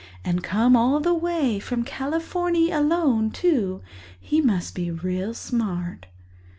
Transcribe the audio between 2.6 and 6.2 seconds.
alone, too—he must be real smart."